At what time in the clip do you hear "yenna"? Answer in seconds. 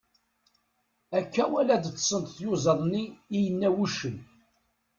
3.43-3.69